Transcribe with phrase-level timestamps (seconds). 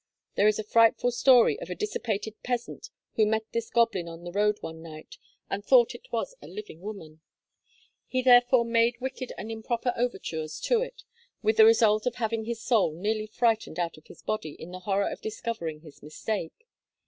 [0.33, 4.31] There is a frightful story of a dissipated peasant who met this goblin on the
[4.31, 7.21] road one night, and thought it was a living woman;
[8.07, 11.03] he therefore made wicked and improper overtures to it,
[11.43, 14.79] with the result of having his soul nearly frightened out of his body in the
[14.89, 16.65] horror of discovering his mistake.